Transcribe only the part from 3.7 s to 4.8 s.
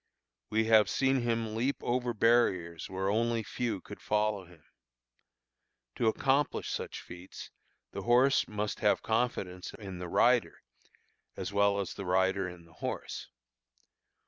could follow him.